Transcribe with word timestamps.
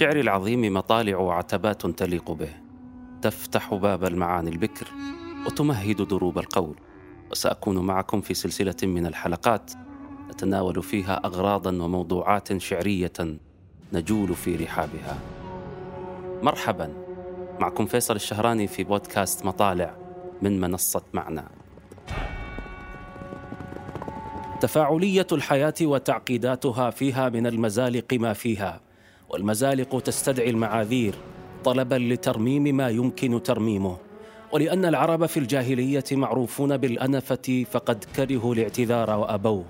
للشعر 0.00 0.20
العظيم 0.20 0.74
مطالع 0.74 1.16
وعتبات 1.16 1.86
تليق 1.86 2.30
به. 2.30 2.48
تفتح 3.22 3.74
باب 3.74 4.04
المعاني 4.04 4.50
البكر 4.50 4.86
وتمهد 5.46 6.02
دروب 6.02 6.38
القول. 6.38 6.76
وسأكون 7.30 7.78
معكم 7.78 8.20
في 8.20 8.34
سلسلة 8.34 8.74
من 8.82 9.06
الحلقات 9.06 9.72
نتناول 10.30 10.82
فيها 10.82 11.20
اغراضا 11.24 11.70
وموضوعات 11.70 12.56
شعرية 12.56 13.12
نجول 13.92 14.34
في 14.34 14.56
رحابها. 14.56 15.18
مرحبا. 16.42 16.92
معكم 17.58 17.86
فيصل 17.86 18.16
الشهراني 18.16 18.66
في 18.66 18.84
بودكاست 18.84 19.46
مطالع 19.46 19.96
من 20.42 20.60
منصة 20.60 21.02
معنى. 21.12 21.44
تفاعلية 24.60 25.26
الحياة 25.32 25.74
وتعقيداتها 25.82 26.90
فيها 26.90 27.28
من 27.28 27.46
المزالق 27.46 28.14
ما 28.14 28.32
فيها. 28.32 28.89
والمزالق 29.30 30.00
تستدعي 30.00 30.50
المعاذير 30.50 31.14
طلبا 31.64 31.94
لترميم 31.94 32.76
ما 32.76 32.88
يمكن 32.88 33.42
ترميمه. 33.42 33.96
ولأن 34.52 34.84
العرب 34.84 35.26
في 35.26 35.36
الجاهلية 35.36 36.04
معروفون 36.12 36.76
بالأنفة 36.76 37.64
فقد 37.70 38.04
كرهوا 38.16 38.54
الاعتذار 38.54 39.10
وأبوه. 39.10 39.64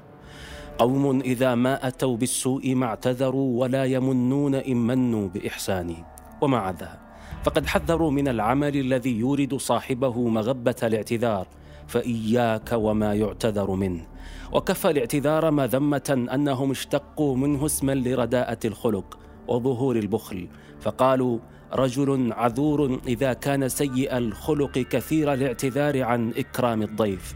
قوم 0.79 1.21
إذا 1.21 1.55
ما 1.55 1.89
أتوا 1.89 2.17
بالسوء 2.17 2.75
ما 2.75 2.87
اعتذروا 2.87 3.61
ولا 3.61 3.85
يمنون 3.85 4.55
إن 4.55 4.77
منوا 4.77 5.29
بإحسان. 5.29 5.95
ومع 6.41 6.71
ذا 6.71 6.99
فقد 7.45 7.67
حذروا 7.67 8.11
من 8.11 8.29
العمل 8.29 8.77
الذي 8.77 9.19
يورد 9.19 9.55
صاحبه 9.55 10.29
مغبة 10.29 10.77
الاعتذار 10.83 11.47
فإياك 11.87 12.73
وما 12.73 13.15
يعتذر 13.15 13.71
منه. 13.71 14.07
وكفى 14.53 14.91
الاعتذار 14.91 15.51
مذمه 15.51 16.27
أنهم 16.35 16.71
اشتقوا 16.71 17.37
منه 17.37 17.67
اسما 17.67 17.93
لرداءة 17.95 18.59
الخلق. 18.65 19.19
وظهور 19.51 19.97
البخل. 19.97 20.49
فقالوا 20.81 21.39
رجل 21.73 22.33
عذور 22.33 23.01
إذا 23.07 23.33
كان 23.33 23.69
سيء 23.69 24.17
الخلق 24.17 24.79
كثير 24.79 25.33
الاعتذار 25.33 26.03
عن 26.03 26.33
إكرام 26.37 26.83
الضيف. 26.83 27.35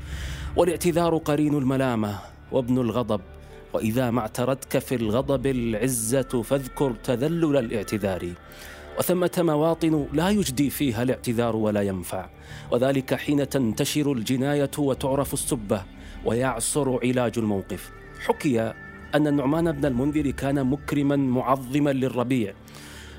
والاعتذار 0.56 1.17
قرين 1.17 1.55
الملامة 1.55 2.19
وابن 2.53 2.79
الغضب. 2.79 3.21
وإذا 3.73 4.11
ما 4.11 4.21
اعترتك 4.21 4.79
في 4.79 4.95
الغضب 4.95 5.47
العزة 5.47 6.43
فاذكر 6.43 6.95
تذلل 7.05 7.56
الاعتذار. 7.56 8.33
وثمة 8.99 9.31
مواطن 9.39 10.06
لا 10.12 10.31
يجدي 10.31 10.71
فيها 10.71 11.03
الاعتذار 11.03 11.56
ولا 11.56 11.83
ينفع. 11.83 12.28
وذلك 12.71 13.15
حين 13.15 13.49
تنتشر 13.49 14.12
الجناية 14.12 14.71
وتعرف 14.78 15.34
السبة 15.34 15.83
ويعصر 16.25 16.99
علاج 17.03 17.39
الموقف. 17.39 17.91
حكي 18.27 18.73
أن 19.15 19.27
النعمان 19.27 19.73
بن 19.73 19.84
المنذر 19.84 20.31
كان 20.31 20.67
مكرما 20.67 21.17
معظما 21.17 21.91
للربيع 21.91 22.55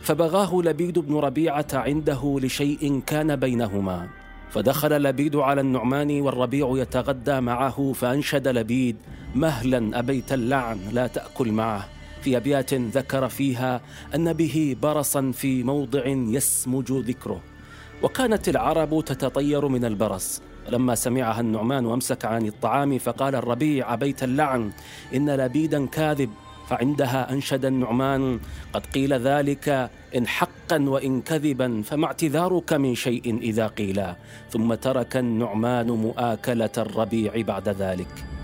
فبغاه 0.01 0.61
لبيد 0.61 0.99
بن 0.99 1.15
ربيعة 1.15 1.67
عنده 1.73 2.39
لشيء 2.41 3.01
كان 3.07 3.35
بينهما. 3.35 4.07
فدخل 4.49 5.03
لبيد 5.03 5.35
على 5.35 5.61
النعمان 5.61 6.21
والربيع 6.21 6.71
يتغدى 6.75 7.39
معه 7.39 7.93
فأنشد 7.95 8.47
لبيد 8.47 8.95
مهلا 9.35 9.99
أبيت 9.99 10.33
اللعن 10.33 10.79
لا 10.91 11.07
تأكل 11.07 11.51
معه. 11.51 11.87
في 12.21 12.37
أبيات 12.37 12.73
ذكر 12.73 13.29
فيها 13.29 13.81
أن 14.15 14.33
به 14.33 14.75
برصا 14.81 15.31
في 15.31 15.63
موضع 15.63 16.07
يسمج 16.07 16.91
ذكره. 16.91 17.41
وكانت 18.03 18.49
العرب 18.49 19.03
تتطير 19.05 19.67
من 19.67 19.85
البرص 19.85 20.41
لما 20.69 20.95
سمعها 20.95 21.41
النعمان 21.41 21.85
وامسك 21.85 22.25
عن 22.25 22.45
الطعام 22.45 22.97
فقال 22.97 23.35
الربيع 23.35 23.95
بيت 23.95 24.23
اللعن 24.23 24.71
إن 25.15 25.29
لبيدا 25.29 25.85
كاذب 25.85 26.29
فعندها 26.69 27.31
أنشد 27.31 27.65
النعمان 27.65 28.39
قد 28.73 28.85
قيل 28.85 29.13
ذلك 29.13 29.89
إن 30.15 30.27
حقا 30.27 30.79
وإن 30.79 31.21
كذبا 31.21 31.81
فما 31.81 32.05
اعتذارك 32.05 32.73
من 32.73 32.95
شيء 32.95 33.37
إذا 33.41 33.67
قيل 33.67 34.03
ثم 34.49 34.73
ترك 34.73 35.17
النعمان 35.17 35.91
مؤاكلة 35.91 36.75
الربيع 36.77 37.41
بعد 37.41 37.69
ذلك. 37.69 38.34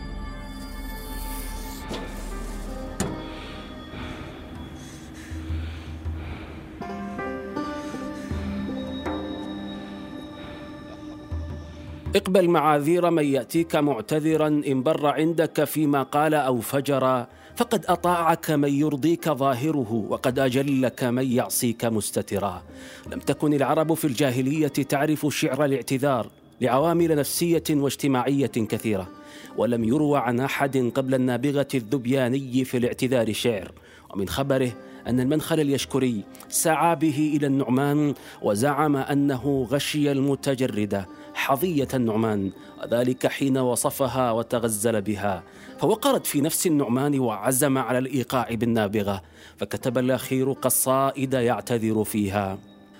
اقبل 12.15 12.49
معاذير 12.49 13.09
من 13.09 13.25
يأتيك 13.25 13.75
معتذرا 13.75 14.47
إن 14.47 14.83
بر 14.83 15.07
عندك 15.07 15.63
فيما 15.63 16.03
قال 16.03 16.33
أو 16.33 16.61
فجر 16.61 17.25
فقد 17.55 17.85
أطاعك 17.85 18.51
من 18.51 18.73
يرضيك 18.73 19.29
ظاهره 19.29 20.05
وقد 20.09 20.39
أجلك 20.39 21.03
من 21.03 21.31
يعصيك 21.31 21.85
مستترا. 21.85 22.63
لم 23.11 23.19
تكن 23.19 23.53
العرب 23.53 23.93
في 23.93 24.05
الجاهلية 24.05 24.67
تعرف 24.67 25.27
شعر 25.29 25.65
الاعتذار 25.65 26.27
لعوامل 26.61 27.15
نفسية 27.15 27.63
واجتماعية 27.69 28.47
كثيرة 28.47 29.09
ولم 29.57 29.83
يروى 29.83 30.19
عن 30.19 30.39
أحد 30.39 30.91
قبل 30.95 31.15
النابغة 31.15 31.67
الذبياني 31.75 32.63
في 32.63 32.77
الاعتذار 32.77 33.33
شعر. 33.33 33.71
ومن 34.13 34.29
خبره 34.29 34.71
أن 35.07 35.19
المنخل 35.19 35.59
اليشكري 35.59 36.23
سعى 36.49 36.95
به 36.95 37.33
إلى 37.35 37.47
النعمان 37.47 38.13
وزعم 38.41 38.95
أنه 38.95 39.67
غشي 39.71 40.11
المتجردة 40.11 41.07
حظية 41.41 41.87
النعمان 41.93 42.51
وذلك 42.81 43.27
حين 43.27 43.57
وصفها 43.57 44.31
وتغزل 44.31 45.01
بها. 45.01 45.43
فوقرت 45.79 46.25
في 46.25 46.41
نفس 46.41 46.67
النعمان 46.67 47.19
وعزم 47.19 47.77
على 47.77 47.97
الإيقاع 47.97 48.47
بالنابغة 48.53 49.21
فكتب 49.57 49.97
الأخير 49.97 50.51
قصائد 50.51 51.33
يعتذر 51.33 52.03
فيها. 52.03 52.57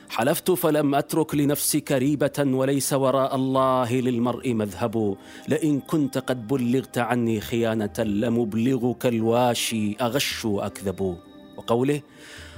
حلفت 0.09 0.51
فلم 0.51 0.96
أترك 0.96 1.35
لنفسك 1.35 1.91
ريبه 1.91 2.38
وليس 2.40 2.94
وراء 2.94 3.35
الله 3.35 3.94
للمرء 3.94 4.53
مذهب. 4.53 5.16
لئن 5.47 5.80
كنت 5.80 6.18
قد 6.18 6.47
بلغت 6.47 6.97
عني 6.97 7.41
خيانة 7.41 7.97
لمبلغك 8.00 9.06
الواشي 9.06 9.96
أغش 10.01 10.46
وأكذب. 10.46 11.18
وقوله 11.57 12.01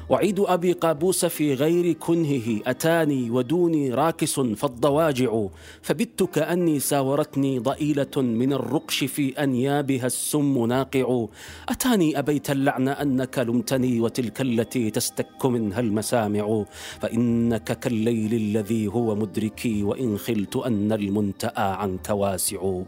وعيد 0.10 0.40
أبي 0.40 0.72
قابوس 0.74 1.26
في 1.26 1.54
غير 1.54 1.94
كنهه 1.94 2.60
أتاني 2.68 3.32
ودوني 3.32 3.94
راكس 3.94 4.40
فالضواجع 4.40 5.46
فبت 5.82 6.24
كأني 6.24 6.80
ساورتني 6.80 7.60
ضئيلة 7.60 8.18
من 8.18 8.54
الرقش 8.54 9.04
في 9.04 9.44
أنيابها 9.44 10.06
السم 10.06 10.66
ناقع. 10.66 11.26
أتاني 11.70 12.20
أبيت 12.20 12.52
اللعن 12.52 12.88
أنك 12.88 13.40
لمتني 13.40 14.00
وتلك 14.00 14.42
التي 14.42 14.92
تستك 14.92 15.46
منها 15.46 15.80
المسامع. 15.80 16.66
فإنك 17.00 17.80
كالليل 17.80 18.34
الذي 18.34 18.88
هو 18.88 19.16
مدركي 19.16 19.84
وإن 19.84 20.18
خلت 20.18 20.56
أن 20.56 20.92
المنتأى 20.92 21.74
عنك 21.82 22.10
واسع. 22.10 22.82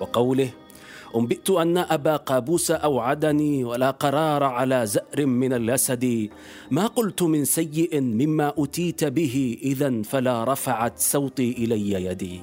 وقوله 0.00 0.50
أنبئت 1.16 1.50
أن 1.50 1.78
أبا 1.78 2.16
قابوس 2.16 2.70
أوعدني 2.70 3.64
ولا 3.64 3.90
قرار 3.90 4.42
على 4.44 4.86
زأر 4.86 5.26
من 5.26 5.52
الأسد 5.52 6.28
ما 6.70 6.86
قلت 6.86 7.22
من 7.22 7.44
سيء 7.44 8.00
مما 8.00 8.52
أتيت 8.58 9.04
به 9.04 9.58
إذا 9.62 10.02
فلا 10.02 10.44
رفعت 10.44 10.98
صوتي 10.98 11.52
إلي 11.52 12.04
يدي. 12.04 12.40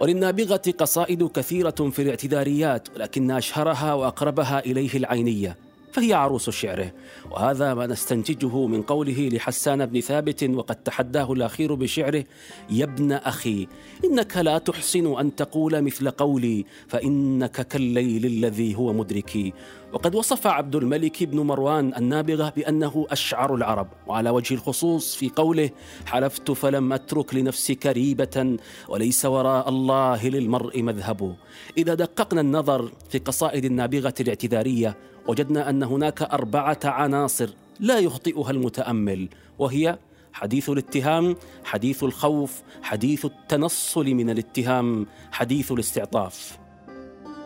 وللنابغة 0.00 0.62
قصائد 0.78 1.24
كثيرة 1.24 1.70
في 1.70 2.02
الاعتذاريات 2.02 2.88
ولكن 2.96 3.30
أشهرها 3.30 3.94
وأقربها 3.94 4.58
إليه 4.58 4.96
العينية. 4.96 5.56
فهي 5.92 6.12
عروس 6.12 6.50
شعره 6.50 6.92
وهذا 7.30 7.74
ما 7.74 7.86
نستنتجه 7.86 8.66
من 8.66 8.82
قوله 8.82 9.28
لحسان 9.28 9.86
بن 9.86 10.00
ثابت 10.00 10.42
وقد 10.44 10.76
تحداه 10.76 11.32
الأخير 11.32 11.74
بشعره 11.74 12.24
يا 12.70 12.84
ابن 12.84 13.12
أخي 13.12 13.68
إنك 14.04 14.36
لا 14.36 14.58
تحسن 14.58 15.18
أن 15.18 15.36
تقول 15.36 15.82
مثل 15.82 16.10
قولي 16.10 16.64
فإنك 16.88 17.68
كالليل 17.68 18.26
الذي 18.26 18.74
هو 18.74 18.92
مدركي. 18.92 19.52
وقد 19.92 20.14
وصف 20.14 20.46
عبد 20.46 20.76
الملك 20.76 21.24
بن 21.24 21.40
مروان 21.40 21.94
النابغة 21.96 22.52
بأنه 22.56 23.06
أشعر 23.10 23.54
العرب 23.54 23.88
وعلى 24.06 24.30
وجه 24.30 24.54
الخصوص 24.54 25.16
في 25.16 25.28
قوله 25.28 25.70
حلفت 26.06 26.50
فلم 26.50 26.92
أترك 26.92 27.34
لنفسك 27.34 27.86
ريبة 27.86 28.56
وليس 28.88 29.24
وراء 29.24 29.68
الله 29.68 30.28
للمرء 30.28 30.82
مذهب 30.82 31.36
إذا 31.78 31.94
دققنا 31.94 32.40
النظر 32.40 32.92
في 33.08 33.18
قصائد 33.18 33.64
النابغة 33.64 34.14
الاعتذارية 34.20 34.96
وجدنا 35.28 35.70
أن 35.70 35.82
هناك 35.82 36.22
أربعة 36.22 36.80
عناصر 36.84 37.50
لا 37.80 37.98
يخطئها 37.98 38.50
المتأمل 38.50 39.28
وهي 39.58 39.98
حديث 40.32 40.70
الاتهام 40.70 41.36
حديث 41.64 42.04
الخوف 42.04 42.62
حديث 42.82 43.24
التنصل 43.24 44.04
من 44.04 44.30
الاتهام 44.30 45.06
حديث 45.32 45.72
الاستعطاف. 45.72 46.58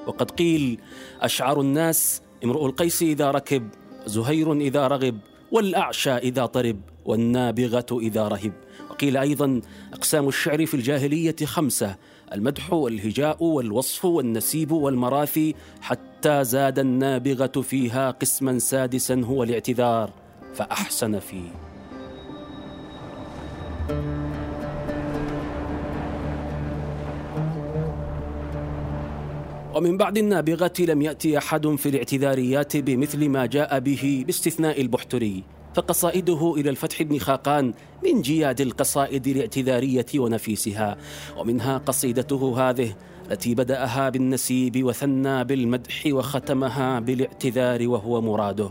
وقد 0.07 0.31
قيل 0.31 0.81
أشعر 1.21 1.61
الناس 1.61 2.23
امرؤ 2.45 2.67
القيس 2.67 3.03
إذا 3.03 3.31
ركب 3.31 3.69
زهير 4.07 4.53
إذا 4.53 4.87
رغب 4.87 5.19
والأعشى 5.53 6.17
إذا 6.17 6.47
طرب 6.47 6.81
والنابغة 7.05 7.87
إذا 7.93 8.29
رهب. 8.29 8.53
وقيل 8.91 9.17
أيضا 9.17 9.61
أقسام 9.93 10.29
الشعر 10.29 10.67
في 10.67 10.75
الجاهلية 10.75 11.37
خمسة 11.45 11.97
المدح 12.33 12.73
والهجاء 12.73 13.45
والوصف 13.45 14.05
والنسيب 14.05 14.73
والمراثي 14.73 15.55
حتى 15.81 16.45
زاد 16.45 16.79
النابغة 16.79 17.61
فيها 17.61 18.11
قسما 18.11 18.59
سادسا 18.59 19.21
هو 19.25 19.43
الاعتذار 19.43 20.11
فأحسن 20.55 21.19
فيه. 21.19 21.51
ومن 29.75 29.97
بعد 29.97 30.19
النابغة 30.19 30.73
لم 30.79 31.03
يأتي 31.03 31.39
أحد 31.39 31.67
في 31.67 31.89
الاعتذاريات 31.89 32.77
بمثل 32.77 33.29
ما 33.29 33.47
جاء 33.47 33.79
به 33.79 34.25
باستثناء 34.27 34.81
البحتري 34.81 35.45
فقصائده 35.75 36.55
إلى 36.57 36.71
الفتح 36.71 37.03
بن 37.03 37.19
خاقان 37.19 37.75
من 38.05 38.23
جياد 38.23 38.61
القصائد 38.61 39.27
الاعتذارية 39.27 40.07
ونفيسها. 40.17 40.97
ومنها 41.39 41.79
قصيدته 41.79 42.71
هذه 42.71 42.95
التي 43.31 43.55
بدأها 43.55 44.09
بالنسيب 44.09 44.85
وثنى 44.85 45.45
بالمدح 45.45 46.03
وختمها 46.07 47.01
بالاعتذار 47.01 47.89
وهو 47.89 48.21
مراده. 48.21 48.71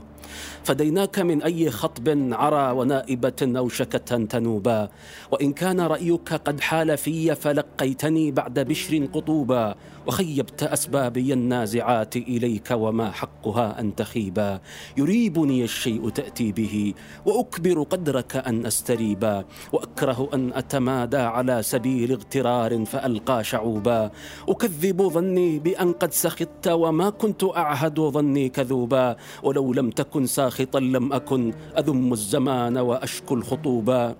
فديناك 0.63 1.19
من 1.19 1.43
أي 1.43 1.71
خطب 1.71 2.33
عرى 2.33 2.71
ونائبة 2.71 3.41
أو 3.41 3.69
شكة 3.69 4.25
تنوبا. 4.25 4.89
وإن 5.31 5.53
كان 5.53 5.81
رأيك 5.81 6.33
قد 6.33 6.59
حال 6.59 6.97
في 6.97 7.35
فلقيتني 7.35 8.31
بعد 8.31 8.59
بشر 8.59 9.05
قطوبا. 9.13 9.75
وخيبت 10.07 10.63
أسبابي 10.63 11.33
النازعات 11.33 12.15
إليك 12.15 12.71
وما 12.71 13.11
حقها 13.11 13.79
أن 13.79 13.95
تخيبا. 13.95 14.59
يريبني 14.97 15.63
الشيء 15.63 16.09
تأتي 16.09 16.51
به 16.51 16.93
وأكبر 17.25 17.83
قدرك 17.83 18.35
أن 18.35 18.65
أستريبا. 18.65 19.45
وأكره 19.73 20.29
أن 20.33 20.53
أتمادى 20.53 21.17
على 21.17 21.63
سبيل 21.63 22.11
اغترار 22.11 22.85
فألقى 22.85 23.43
شعوبا. 23.43 24.11
أكذب 24.49 25.01
ظني 25.01 25.59
بأن 25.59 25.91
قد 25.91 26.13
سخطت 26.13 26.67
وما 26.67 27.09
كنت 27.09 27.43
أعهد 27.43 27.99
ظني 27.99 28.49
كذوبا. 28.49 29.15
ولو 29.43 29.73
لم 29.73 29.89
تكن 29.89 30.22
ساخطا 30.25 30.79
لم 30.79 31.13
أكن 31.13 31.53
أذم 31.77 32.13
الزمان 32.13 32.77
وأشكو 32.77 33.33
الخطوبا. 33.35 34.15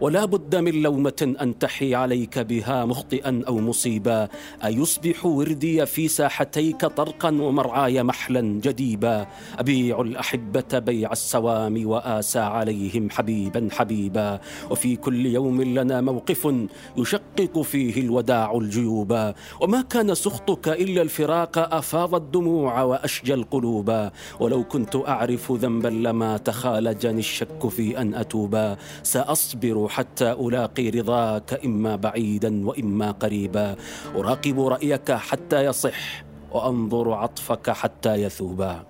ولا 0.00 0.24
بد 0.24 0.56
من 0.56 0.82
لومة 0.82 1.34
أنتحي 1.40 1.94
عليك 1.94 2.38
بها 2.38 2.84
مخطئا 2.84 3.42
أو 3.48 3.58
مصيبا. 3.58 4.28
أيصبح 4.64 5.26
وردي 5.26 5.86
في 5.86 6.08
ساحتيك 6.08 6.80
طرقا 6.86 7.28
ومرعاي 7.28 8.02
محلا 8.02 8.40
جديبا. 8.40 9.26
أبيع 9.58 10.00
الأحبة 10.00 10.78
بيع 10.78 11.12
السوام 11.12 11.86
وآسى 11.86 12.38
عليهم 12.38 13.10
حبيبا 13.10 13.68
حبيبا. 13.72 14.40
وفي 14.70 14.96
كل 14.96 15.26
يوم 15.26 15.62
لنا 15.62 16.00
موقف 16.00 16.54
يشقق 16.96 17.60
فيه 17.62 18.00
الوداع 18.00 18.56
الجيوبا 18.56 19.34
وما 19.60 19.80
كان 19.82 20.14
سخطك 20.14 20.68
إلا 20.68 21.02
الفراق 21.02 21.74
أفاض 21.74 22.14
الدموع 22.14 22.82
وأشجى 22.82 23.34
القلوبا 23.34 24.10
ولو 24.40 24.64
كنت 24.64 24.96
أعرف 24.96 25.52
ذنبا 25.52 25.88
لما 25.88 26.36
تخالجني 26.36 27.18
الشك 27.18 27.68
في 27.68 28.00
أن 28.00 28.14
أتوبا 28.14 28.76
سأصبر 29.02 29.89
حتى 29.90 30.32
ألاقي 30.32 30.90
رضاك 30.90 31.64
إما 31.64 31.96
بعيدا 31.96 32.66
وإما 32.68 33.10
قريبا. 33.10 33.76
أراقب 34.16 34.60
رأيك 34.60 35.12
حتى 35.12 35.64
يصح 35.64 36.24
وأنظر 36.52 37.12
عطفك 37.12 37.70
حتى 37.70 38.14
يثوبا. 38.14 38.82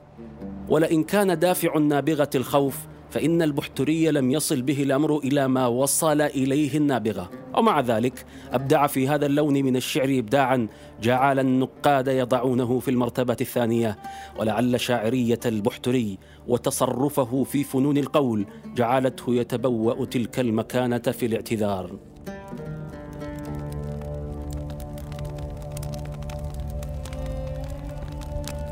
ولئن 0.69 1.05
كان 1.05 1.39
دافع 1.39 1.77
النابغة 1.77 2.31
الخوف 2.35 2.79
فإن 3.11 3.43
البحتري 3.43 4.11
لم 4.11 4.31
يصل 4.31 4.63
به 4.63 4.83
الأمر 4.83 5.19
إلى 5.19 5.49
ما 5.49 5.67
وصل 5.67 6.21
إليه 6.21 6.77
النابغة. 6.77 7.31
ومع 7.57 7.81
ذلك 7.81 8.25
أبدع 8.53 8.87
في 8.87 9.09
هذا 9.09 9.27
اللون 9.27 9.55
من 9.55 9.77
الشعر 9.77 10.19
إبداعا 10.19 10.69
جعل 11.03 11.39
النقاد 11.39 12.09
يضعونه 12.09 12.79
في 12.79 12.91
المرتبة 12.91 13.37
الثانية. 13.41 13.99
ولعل 14.39 14.81
شاعرية 14.81 15.41
البحتري 15.47 16.19
وتصرفه 16.49 17.45
في 17.45 17.65
فنون 17.65 17.99
القول 17.99 18.47
جعلته 18.75 19.35
يتبوأ 19.35 20.05
تلك 20.05 20.41
المكانة 20.41 20.99
في 20.99 21.27
الاعتذار. 21.27 22.10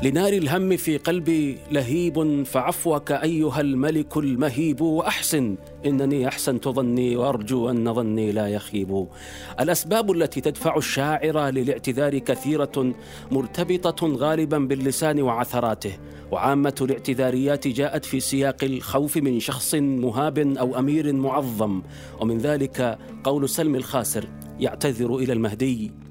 لنار 0.03 0.33
الهم 0.33 0.77
في 0.77 0.97
قلبي 0.97 1.57
لهيب 1.71 2.43
فعفوك 2.43 3.11
أيها 3.11 3.61
الملك 3.61 4.17
المهيب 4.17 4.81
وأحسن 4.81 5.55
إنني 5.85 6.27
أحسنت 6.27 6.67
ظني 6.67 7.15
وأرجو 7.15 7.69
أن 7.69 7.93
ظني 7.93 8.31
لا 8.31 8.47
يخيب. 8.47 9.07
الأسباب 9.59 10.11
التي 10.11 10.41
تدفع 10.41 10.77
الشاعر 10.77 11.49
للاعتذار 11.49 12.17
كثيرة 12.17 12.93
مرتبطة 13.31 14.07
غالبا 14.07 14.57
باللسان 14.57 15.21
وعثراته 15.21 15.97
وعامة 16.31 16.75
الاعتذاريات 16.81 17.67
جاءت 17.67 18.05
في 18.05 18.19
سياق 18.19 18.63
الخوف 18.63 19.17
من 19.17 19.39
شخص 19.39 19.75
مهاب 19.75 20.39
أو 20.39 20.79
أمير 20.79 21.13
معظم 21.13 21.81
ومن 22.19 22.37
ذلك 22.37 22.97
قول 23.23 23.49
سلم 23.49 23.75
الخاسر 23.75 24.25
يعتذر 24.59 25.15
إلى 25.15 25.33
المهدي. 25.33 26.08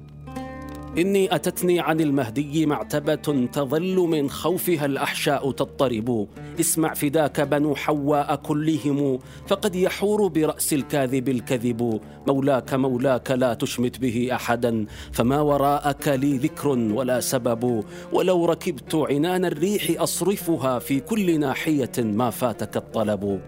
إني 0.97 1.35
أتتني 1.35 1.79
عن 1.79 1.99
المهدي 1.99 2.65
معتبة 2.65 3.47
تظل 3.53 3.95
من 3.95 4.29
خوفها 4.29 4.85
الأحشاء 4.85 5.51
تضطرب. 5.51 6.27
اسمع 6.59 6.93
فداك 6.93 7.41
بنو 7.41 7.75
حواء 7.75 8.35
كلهم 8.35 9.19
فقد 9.47 9.75
يحور 9.75 10.27
برأس 10.27 10.73
الكاذب 10.73 11.29
الكذب. 11.29 11.99
مولاك 12.27 12.73
مولاك 12.73 13.31
لا 13.31 13.53
تشمت 13.53 13.99
به 13.99 14.29
أحدا 14.31 14.85
فما 15.11 15.41
وراءك 15.41 16.07
لي 16.07 16.37
ذكر 16.37 16.67
ولا 16.69 17.19
سبب. 17.19 17.83
ولو 18.13 18.45
ركبت 18.45 18.95
عنان 18.95 19.45
الريح 19.45 20.01
أصرفها 20.01 20.79
في 20.79 20.99
كل 20.99 21.39
ناحية 21.39 21.91
ما 21.97 22.29
فاتك 22.29 22.77
الطلب. 22.77 23.41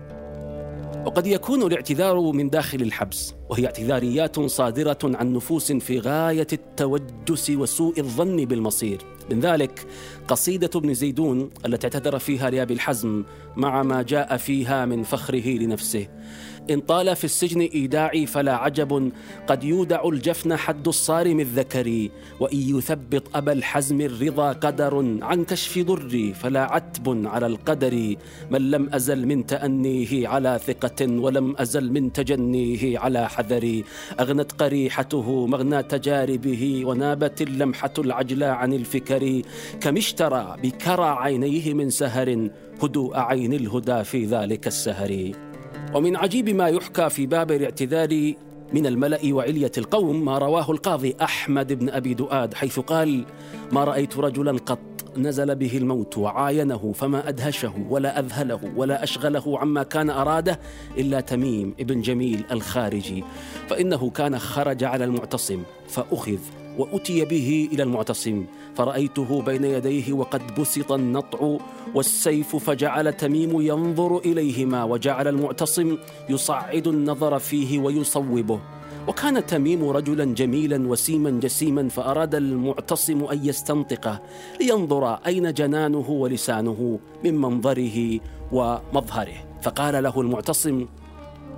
وقد 1.05 1.27
يكون 1.27 1.63
الاعتذار 1.63 2.20
من 2.20 2.50
داخل 2.50 2.81
الحبس 2.81 3.34
وهي 3.50 3.65
اعتذاريات 3.65 4.39
صادرة 4.39 4.98
عن 5.03 5.34
نفوس 5.34 5.72
في 5.72 6.00
غاية 6.00 6.48
التوجس 6.53 7.50
وسوء 7.50 8.00
الظن 8.00 8.46
بالمصير. 8.46 9.01
من 9.31 9.39
ذلك 9.39 9.88
قصيدة 10.27 10.70
ابن 10.75 10.93
زيدون 10.93 11.50
التي 11.65 11.88
اعتذر 11.88 12.20
فيها 12.20 12.50
لابي 12.50 12.74
الحزم 12.74 13.24
مع 13.58 13.84
ما 13.84 14.01
جاء 14.01 14.38
فيها 14.38 14.86
من 14.86 15.03
فخره 15.03 15.50
لنفسه. 15.50 16.08
إن 16.70 16.79
طال 16.79 17.15
في 17.15 17.24
السجن 17.24 17.62
إيداعي 17.62 18.25
فلا 18.25 18.55
عجب. 18.55 19.12
قد 19.48 19.63
يودع 19.63 20.08
الجفن 20.08 20.55
حد 20.55 20.88
الصارم 20.88 21.39
الذكري 21.39 22.12
وإن 22.39 22.58
يثبط 22.58 23.36
أبا 23.36 23.51
الحزم 23.51 24.01
الرضا 24.01 24.51
قدر. 24.51 25.17
عن 25.22 25.43
كشف 25.43 25.79
ضري 25.79 26.34
فلا 26.34 26.74
عتب 26.74 27.27
على 27.27 27.48
القدر. 27.48 28.15
من 28.51 28.72
لم 28.72 28.89
أزل 28.93 29.27
من 29.27 29.46
تأنيه 29.46 30.27
على 30.27 30.60
ثقة. 30.67 31.08
ولم 31.08 31.55
أزل 31.58 31.91
من 31.91 32.13
تجنيه 32.13 33.00
على 33.00 33.29
حذري 33.29 33.84
أغنت 34.20 34.51
قريحته 34.51 35.48
مغنى 35.48 35.84
تجاربه. 35.84 36.81
ونابت 36.86 37.41
اللمحة 37.41 37.93
العجلى 37.98 38.46
عن 38.46 38.74
الفكر. 38.74 39.41
كم 39.81 39.98
اشترى 39.98 40.58
بكرى 40.63 41.15
عينيه 41.20 41.74
من 41.74 41.89
سهر. 41.89 42.50
هدوء 42.83 43.17
عين 43.17 43.53
الهدى 43.53 44.03
في 44.03 44.25
ذلك 44.25 44.67
السهر. 44.67 45.31
ومن 45.93 46.15
عجيب 46.15 46.50
ما 46.50 46.67
يحكى 46.67 47.09
في 47.09 47.25
باب 47.25 47.51
الاعتذار 47.51 48.33
من 48.73 48.85
الملأ 48.85 49.19
وعلية 49.25 49.71
القوم 49.77 50.25
ما 50.25 50.38
رواه 50.38 50.71
القاضي 50.71 51.15
أحمد 51.21 51.73
بن 51.73 51.89
أبي 51.89 52.13
دؤاد 52.13 52.53
حيث 52.53 52.79
قال 52.79 53.25
ما 53.71 53.83
رأيت 53.83 54.17
رجلا 54.17 54.51
قط 54.51 54.79
نزل 55.17 55.55
به 55.55 55.77
الموت 55.77 56.17
وعاينه 56.17 56.91
فما 56.95 57.29
أدهشه 57.29 57.73
ولا 57.89 58.19
أذهله 58.19 58.59
ولا 58.75 59.03
أشغله 59.03 59.59
عما 59.59 59.83
كان 59.83 60.09
أراده 60.09 60.59
إلا 60.97 61.21
تميم 61.21 61.75
ابن 61.79 62.01
جميل 62.01 62.43
الخارجي 62.51 63.23
فإنه 63.69 64.09
كان 64.09 64.39
خرج 64.39 64.83
على 64.83 65.03
المعتصم 65.03 65.63
فأخذ 65.88 66.39
وأتي 66.81 67.25
به 67.25 67.69
إلى 67.73 67.83
المعتصم 67.83 68.45
فرأيته 68.75 69.41
بين 69.41 69.63
يديه 69.63 70.13
وقد 70.13 70.41
بسط 70.59 70.91
النطع 70.91 71.57
والسيف 71.95 72.55
فجعل 72.55 73.13
تميم 73.13 73.61
ينظر 73.61 74.17
إليهما 74.17 74.83
وجعل 74.83 75.27
المعتصم 75.27 75.97
يصعد 76.29 76.88
النظر 76.88 77.39
فيه 77.39 77.79
ويصوبه. 77.79 78.59
وكان 79.07 79.45
تميم 79.45 79.89
رجلا 79.89 80.25
جميلا 80.25 80.88
وسيما 80.88 81.29
جسيما 81.29 81.89
فأراد 81.89 82.35
المعتصم 82.35 83.23
أن 83.23 83.45
يستنطقه 83.45 84.21
لينظر 84.59 85.13
أين 85.13 85.53
جنانه 85.53 86.09
ولسانه 86.09 87.00
من 87.23 87.41
منظره 87.41 88.19
ومظهره. 88.51 89.38
فقال 89.61 90.03
له 90.03 90.21
المعتصم 90.21 90.85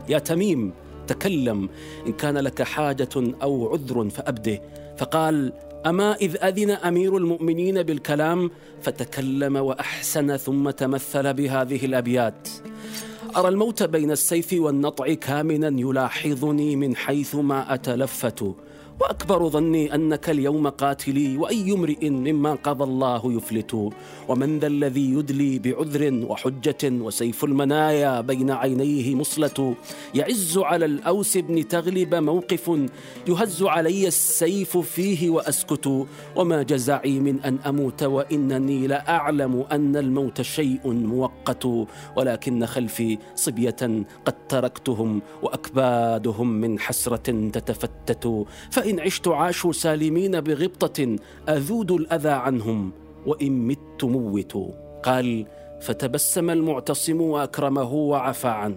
يا 0.09 0.19
تميم 0.19 0.73
تكلم 1.07 1.69
إن 2.07 2.13
كان 2.13 2.37
لك 2.37 2.61
حاجة 2.61 3.15
أو 3.43 3.73
عذر 3.73 4.09
فأبده. 4.09 4.82
فقال 4.97 5.53
أما 5.85 6.15
إذ 6.15 6.43
أذن 6.43 6.71
أمير 6.71 7.17
المؤمنين 7.17 7.83
بالكلام 7.83 8.51
فتكلم 8.81 9.55
وأحسن 9.55 10.37
ثم 10.37 10.69
تمثل 10.69 11.33
بهذه 11.33 11.85
الأبيات. 11.85 12.49
أرى 13.37 13.47
الموت 13.47 13.83
بين 13.83 14.11
السيف 14.11 14.53
والنطع 14.53 15.13
كامنا 15.13 15.81
يلاحظني 15.81 16.75
من 16.75 16.95
حيث 16.95 17.35
ما 17.35 17.73
أتلفت. 17.73 18.55
وأكبر 19.01 19.49
ظني 19.49 19.95
أنك 19.95 20.29
اليوم 20.29 20.67
قاتلي 20.67 21.37
وأي 21.37 21.73
امرئ 21.73 22.09
مما 22.09 22.53
قضى 22.53 22.83
الله 22.83 23.33
يفلت. 23.33 23.89
ومن 24.27 24.59
ذا 24.59 24.67
الذي 24.67 25.13
يدلي 25.13 25.59
بعذر 25.59 26.25
وحجة 26.29 26.83
وسيف 26.83 27.43
المنايا 27.43 28.21
بين 28.21 28.51
عينيه 28.51 29.15
مصله 29.15 29.75
يعز 30.15 30.57
على 30.57 30.85
الأوس 30.85 31.37
بن 31.37 31.67
تغلب 31.67 32.15
موقف 32.15 32.71
يهز 33.27 33.63
علي 33.63 34.07
السيف 34.07 34.77
فيه 34.77 35.29
وأسكت. 35.29 36.05
وما 36.35 36.63
جزعي 36.63 37.19
من 37.19 37.39
أن 37.39 37.57
أموت 37.67 38.03
وإنني 38.03 38.87
لأعلم 38.87 39.65
أن 39.71 39.95
الموت 39.95 40.41
شيء 40.41 40.79
مؤقت. 40.85 41.67
ولكن 42.17 42.65
خلفي 42.65 43.17
صبية 43.35 44.05
قد 44.25 44.47
تركتهم 44.49 45.21
وأكبادهم 45.41 46.47
من 46.47 46.79
حسرة 46.79 47.49
تتفتت. 47.49 48.45
فإن 48.83 48.99
عشت 48.99 49.27
عاشوا 49.27 49.71
سالمين 49.71 50.41
بغبطة 50.41 51.15
أذود 51.49 51.91
الأذى 51.91 52.29
عنهم 52.29 52.91
وإن 53.25 53.67
مت 53.67 54.03
موت. 54.03 54.57
قال 55.03 55.45
فتبسم 55.81 56.49
المعتصم 56.49 57.21
وأكرمه 57.21 57.93
وعفى 57.93 58.47
عنه. 58.47 58.75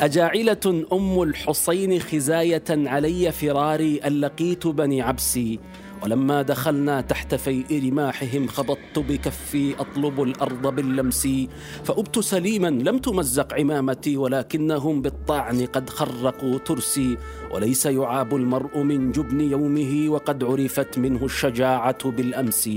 أجاعلة 0.00 0.84
أم 0.92 1.22
الحصين 1.22 2.00
خزاية 2.00 2.64
علي 2.70 3.32
فراري 3.32 3.98
أن 3.98 4.20
لقيت 4.20 4.66
بني 4.66 5.02
عبسي 5.02 5.60
ولما 6.02 6.42
دخلنا 6.42 7.00
تحت 7.00 7.34
فيء 7.34 7.90
رماحهم 7.90 8.48
خبطت 8.48 8.98
بكفي 8.98 9.74
أطلب 9.80 10.22
الأرض 10.22 10.74
باللمس 10.74 11.28
فأبت 11.84 12.18
سليما 12.18 12.68
لم 12.68 12.98
تمزق 12.98 13.54
عمامتي 13.54 14.16
ولكنهم 14.16 15.02
بالطعن 15.02 15.66
قد 15.66 15.90
خرقوا 15.90 16.58
ترسي 16.58 17.16
وليس 17.54 17.86
يعاب 17.86 18.34
المرء 18.34 18.78
من 18.78 19.12
جبن 19.12 19.40
يومه 19.40 20.08
وقد 20.08 20.44
عرفت 20.44 20.98
منه 20.98 21.24
الشجاعة 21.24 22.10
بالأمس. 22.10 22.70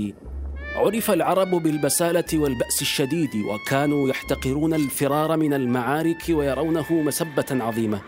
عرف 0.76 1.10
العرب 1.10 1.50
بالبسالة 1.50 2.24
والبأس 2.34 2.82
الشديد 2.82 3.30
وكانوا 3.34 4.08
يحتقرون 4.08 4.74
الفرار 4.74 5.36
من 5.36 5.54
المعارك 5.54 6.22
ويرونه 6.28 6.92
مسبة 6.92 7.46
عظيمة. 7.50 8.00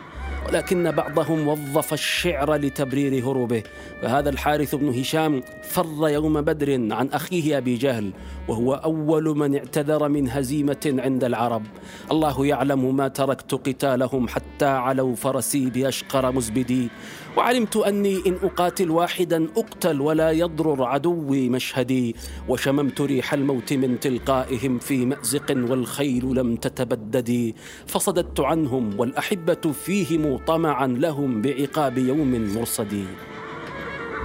ولكن 0.48 0.90
بعضهم 0.90 1.48
وظف 1.48 1.92
الشعر 1.92 2.54
لتبرير 2.54 3.24
هروبه. 3.24 3.62
فهذا 4.02 4.30
الحارث 4.30 4.74
بن 4.74 4.88
هشام 4.88 5.42
فر 5.62 6.08
يوم 6.08 6.40
بدر 6.40 6.94
عن 6.94 7.08
أخيه 7.08 7.58
أبي 7.58 7.76
جهل 7.76 8.12
وهو 8.48 8.74
أول 8.74 9.24
من 9.24 9.56
اعتذر 9.56 10.08
من 10.08 10.28
هزيمة 10.28 10.94
عند 10.98 11.24
العرب. 11.24 11.62
الله 12.10 12.46
يعلم 12.46 12.96
ما 12.96 13.08
تركت 13.08 13.54
قتالهم 13.54 14.28
حتى 14.28 14.66
علوا 14.66 15.14
فرسي 15.14 15.70
بأشقر 15.70 16.32
مزبدي. 16.32 16.88
وعلمت 17.36 17.76
أني 17.76 18.22
إن 18.26 18.38
أقاتل 18.42 18.90
واحدا 18.90 19.48
أقتل 19.56 20.00
ولا 20.00 20.30
يضرر 20.30 20.84
عدوي 20.84 21.48
مشهدي. 21.48 22.16
وشممت 22.48 23.00
ريح 23.00 23.34
الموت 23.34 23.72
من 23.72 24.00
تلقائهم 24.00 24.78
في 24.78 25.06
مأزق 25.06 25.50
والخيل 25.50 26.24
لم 26.34 26.56
تتبدد 26.56 27.54
فصددت 27.86 28.40
عنهم 28.40 29.00
والأحبة 29.00 29.72
فيهم 29.84 30.29
طمعا 30.38 30.86
لهم 30.86 31.42
بعقاب 31.42 31.98
يوم 31.98 32.54
مرصد 32.54 33.04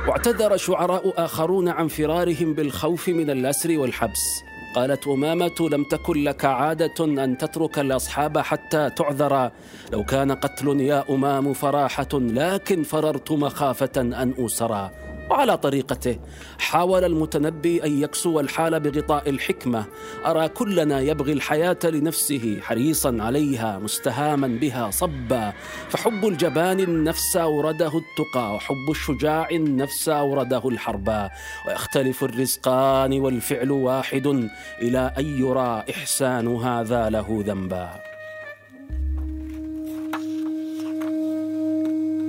واعتذر 0.08 0.58
شعراء 0.58 1.14
آخرون 1.18 1.70
عن 1.70 1.88
فرارهم 1.88 2.54
بالخوف 2.54 3.10
من 3.10 3.30
الأسر 3.30 3.80
والحبس. 3.80 4.44
قالت 4.76 5.08
أمامة 5.08 5.70
لم 5.72 5.84
تكن 5.84 6.24
لك 6.24 6.46
عادة 6.46 7.06
أن 7.06 7.38
تترك 7.38 7.80
الأصحاب 7.80 8.38
حتى 8.38 8.90
تعذر. 8.90 9.52
لو 9.94 10.04
كان 10.04 10.32
قتل 10.32 10.82
يا 10.82 11.06
أمام 11.10 11.54
فراحة 11.54 12.08
لكن 12.14 12.84
فررت 12.84 13.32
مخافة 13.32 13.92
أن 13.98 14.34
أوسرا. 14.40 14.92
وعلى 15.30 15.58
طريقته. 15.58 16.20
حاول 16.60 17.04
المتنبي 17.04 17.84
أن 17.84 18.04
يكسو 18.04 18.40
الحال 18.40 18.80
بغطاء 18.80 19.30
الحكمة. 19.30 19.86
أرى 20.26 20.48
كلنا 20.50 21.00
يبغي 21.00 21.34
الحياة 21.34 21.80
لنفسه 21.84 22.60
حريصا 22.62 23.18
عليها 23.20 23.80
مستهاما 23.80 24.48
بها 24.48 24.92
صبا. 24.92 25.54
فحب 25.90 26.28
الجبان 26.28 26.80
النفس 26.80 27.38
أورده 27.38 27.92
التقى 27.98 28.56
وحب 28.56 28.92
الشجاع 28.92 29.50
النفس 29.50 30.10
أورده 30.10 30.70
الحربا 30.70 31.30
ويختلف 31.68 32.24
الرزقان 32.24 33.20
والفعل 33.20 33.72
واحد 33.72 34.50
إلى 34.82 35.14
أن 35.18 35.26
يرى 35.26 35.84
إحسان 35.90 36.56
هذا 36.56 37.10
له 37.10 37.44
ذنبا. 37.48 38.15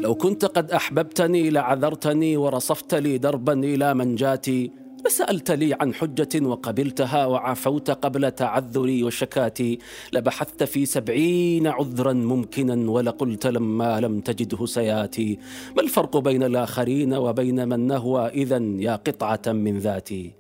لو 0.07 0.15
كنت 0.15 0.45
قد 0.45 0.71
أحببتني 0.71 1.51
لعذرتني 1.51 2.37
ورصفت 2.37 2.95
لي 2.95 3.19
دربا 3.19 3.53
إلى 3.53 3.95
منجاتي 3.95 4.71
لسألت 5.07 5.51
لي 5.51 5.77
عن 5.81 5.95
حجة 5.95 6.47
وقبلتها 6.47 7.27
وعفوت 7.27 7.91
قبل 7.91 8.31
تعذري 8.31 9.05
وشكاتي. 9.05 9.79
لبحثت 10.13 10.65
في 10.65 10.87
سبعين 10.87 11.67
عذرا 11.67 12.13
ممكنا 12.13 12.91
ولقلت 12.91 13.47
لما 13.47 14.01
لم 14.01 14.21
تجده 14.21 14.67
سياتي. 14.67 15.39
ما 15.77 15.83
الفرق 15.83 16.17
بين 16.17 16.43
الآخرين 16.43 17.15
وبين 17.15 17.69
من 17.69 17.87
نهوى 17.87 18.29
اذا 18.29 18.59
يا 18.59 18.97
قطعة 18.97 19.43
من 19.47 19.79
ذاتي؟ 19.79 20.33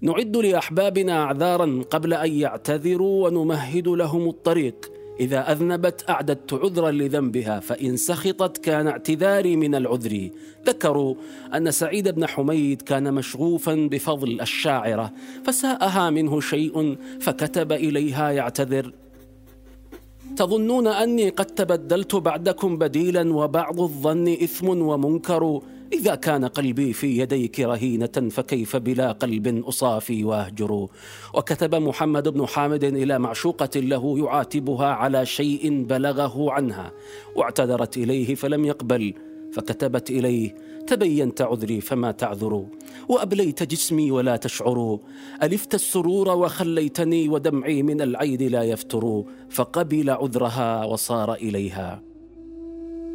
نعد 0.00 0.36
لأحبابنا 0.36 1.22
أعذارا 1.22 1.82
قبل 1.90 2.14
أن 2.14 2.32
يعتذروا 2.32 3.28
ونمهد 3.28 3.88
لهم 3.88 4.28
الطريق. 4.28 4.89
إذا 5.20 5.52
أذنبت 5.52 6.04
أعددت 6.10 6.54
عذرا 6.54 6.90
لذنبها 6.90 7.60
فإن 7.60 7.96
سخطت 7.96 8.58
كان 8.58 8.86
اعتذاري 8.86 9.56
من 9.56 9.74
العذر. 9.74 10.30
ذكروا 10.66 11.14
أن 11.54 11.70
سعيد 11.70 12.08
بن 12.08 12.26
حميد 12.26 12.82
كان 12.82 13.14
مشغوفا 13.14 13.74
بفضل 13.74 14.40
الشاعرة 14.40 15.12
فساءها 15.44 16.10
منه 16.10 16.40
شيء 16.40 16.96
فكتب 17.20 17.72
إليها 17.72 18.30
يعتذر. 18.30 18.92
تظنون 20.36 20.86
أني 20.86 21.28
قد 21.28 21.46
تبدلت 21.46 22.14
بعدكم 22.14 22.78
بديلا 22.78 23.34
وبعض 23.34 23.80
الظن 23.80 24.28
إثم 24.28 24.68
ومنكر. 24.68 25.62
إذا 25.92 26.14
كان 26.14 26.44
قلبي 26.44 26.92
في 26.92 27.18
يديك 27.18 27.60
رهينة 27.60 28.28
فكيف 28.30 28.76
بلا 28.76 29.12
قلب 29.12 29.64
أصافي 29.64 30.24
وأهجر؟ 30.24 30.88
وكتب 31.34 31.74
محمد 31.74 32.28
بن 32.28 32.46
حامد 32.46 32.84
إلى 32.84 33.18
معشوقة 33.18 33.80
له 33.80 34.18
يعاتبها 34.18 34.86
على 34.86 35.26
شيء 35.26 35.84
بلغه 35.84 36.52
عنها 36.52 36.92
واعتذرت 37.36 37.96
إليه 37.96 38.34
فلم 38.34 38.64
يقبل 38.64 39.14
فكتبت 39.52 40.10
إليه 40.10 40.54
تبينت 40.86 41.40
عذري 41.40 41.80
فما 41.80 42.10
تعذر؟ 42.10 42.66
وأبليت 43.08 43.62
جسمي 43.62 44.10
ولا 44.10 44.36
تشعر. 44.36 44.98
ألفت 45.42 45.74
السرور 45.74 46.28
وخليتني 46.28 47.28
ودمعي 47.28 47.82
من 47.82 48.00
العين 48.00 48.48
لا 48.48 48.62
يفتر 48.62 49.24
فقبل 49.50 50.10
عذرها 50.10 50.84
وصار 50.84 51.34
إليها. 51.34 52.02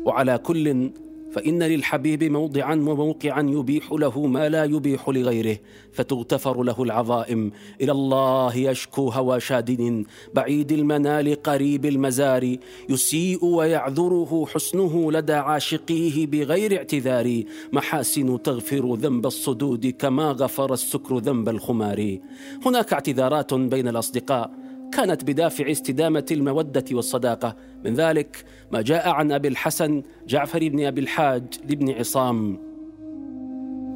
وعلى 0.05 0.38
كل 0.38 0.91
فإن 1.32 1.63
للحبيب 1.63 2.24
موضعا 2.24 2.75
وموقعا 2.75 3.41
يبيح 3.41 3.91
له 3.91 4.25
ما 4.25 4.50
لا 4.50 4.63
يبيح 4.63 5.10
لغيره 5.10 5.58
فتغتفر 5.94 6.63
له 6.63 6.84
العظائم. 6.84 7.51
إلى 7.82 7.91
الله 7.91 8.58
يشكو 8.58 9.10
هوى 9.10 9.39
شادن 9.39 10.05
بعيد 10.34 10.72
المنال 10.72 11.44
قريب 11.44 11.86
المزار. 11.86 12.58
يسيء 12.89 13.46
ويعذره 13.46 14.46
حسنه 14.53 15.12
لدى 15.12 15.34
عاشقيه 15.34 16.27
بغير 16.27 16.77
اعتذار. 16.77 17.44
محاسن 17.74 18.41
تغفر 18.44 18.96
ذنب 18.96 19.25
الصدود 19.25 19.88
كما 19.88 20.32
غفر 20.32 20.74
السكر 20.74 21.17
ذنب 21.17 21.50
الخمار. 21.50 22.17
هناك 22.65 22.94
اعتذارات 22.94 23.53
بين 23.53 23.88
الأصدقاء. 23.88 24.64
كانت 24.96 25.24
بدافع 25.24 25.72
استدامة 25.72 26.25
المودة 26.32 26.86
والصداقة. 26.92 27.56
من 27.86 27.94
ذلك 27.94 28.46
ما 28.72 28.82
جاء 28.82 29.10
عن 29.10 29.32
أبي 29.32 29.48
الحسن 29.48 30.04
جعفر 30.28 30.60
بن 30.60 30.86
أبي 30.86 31.02
الحاج 31.02 31.44
لابن 31.70 31.92
عصام. 31.92 32.60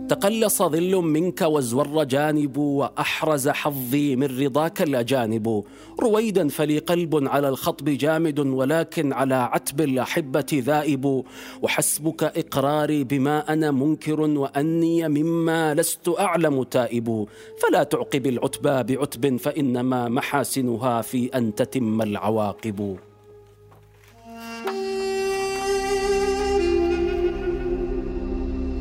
تقلص 0.10 0.64
ظل 0.64 0.96
منك 0.96 1.42
وازور 1.42 2.04
جانب 2.04 2.58
وأحرز 2.58 3.50
حظي 3.50 4.16
من 4.16 4.40
رضاك 4.40 4.82
الأجانب. 4.82 5.64
رويدا 6.02 6.48
فلي 6.48 6.78
قلب 6.78 7.28
على 7.28 7.50
الخطب 7.50 7.90
جامد 7.90 8.40
ولكن 8.40 9.14
على 9.14 9.36
عتب 9.36 9.82
الأحبة 9.82 10.46
ذائب. 10.54 11.24
وحسبك 11.62 12.24
إقراري 12.24 13.04
بما 13.04 13.54
أنا 13.54 13.72
منكر 13.72 14.22
وأني 14.22 15.08
مما 15.08 15.74
لست 15.74 16.10
أعلم 16.20 16.64
تائب. 16.64 17.26
فلا 17.62 17.84
تعقب 17.84 18.28
العتبى 18.28 18.96
بعتب 18.96 19.38
فإنما 19.38 20.10
محاسنها 20.10 21.02
في 21.02 21.26
أن 21.36 21.56
تتم 21.56 22.02
العواقب. 22.02 23.09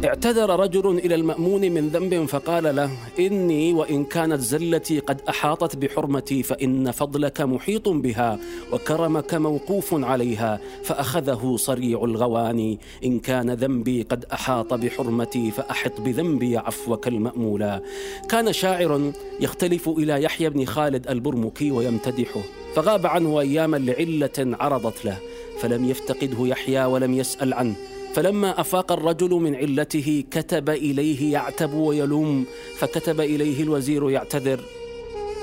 اعتذر 0.05 0.61
رجل 0.61 0.99
إلى 0.99 1.15
المأمون 1.15 1.61
من 1.61 1.89
ذنب 1.89 2.25
فقال 2.25 2.77
له 2.77 2.91
إني 3.19 3.73
وإن 3.73 4.05
كانت 4.05 4.41
زلتي 4.41 4.99
قد 4.99 5.21
أحاطت 5.29 5.77
بحرمتي 5.77 6.43
فإن 6.43 6.91
فضلك 6.91 7.41
محيط 7.41 7.89
بها 7.89 8.39
وكرمك 8.73 9.35
موقوف 9.35 10.05
عليها 10.05 10.61
فأخذه 10.83 11.57
صريع 11.57 12.05
الغواني. 12.05 12.79
إن 13.05 13.19
كان 13.19 13.51
ذنبي 13.51 14.03
قد 14.03 14.25
أحاط 14.33 14.75
بحرمتي 14.75 15.51
فأحط 15.51 16.01
بذنبي 16.01 16.57
عفوك 16.57 17.09
المأمولا. 17.09 17.83
كان 18.29 18.53
شاعر 18.53 19.13
يختلف 19.41 19.89
إلى 19.89 20.23
يحيى 20.23 20.51
بن 20.51 20.65
خالد 20.65 21.09
البرمكي 21.09 21.71
ويمتدحه 21.71 22.41
فغاب 22.75 23.07
عنه 23.07 23.41
أياما 23.41 23.77
لعلة 23.77 24.57
عرضت 24.61 25.05
له 25.05 25.19
فلم 25.61 25.85
يفتقده 25.85 26.47
يحيى 26.47 26.85
ولم 26.85 27.15
يسأل 27.15 27.55
عنه. 27.55 27.98
فلما 28.15 28.61
أفاق 28.61 28.93
الرجل 28.93 29.31
من 29.31 29.55
علته 29.55 30.25
كتب 30.31 30.71
إليه 30.71 31.33
يعتب 31.33 31.75
ويلوم 31.75 32.45
فكتب 32.77 33.21
إليه 33.21 33.63
الوزير 33.63 34.11
يعتذر. 34.11 34.61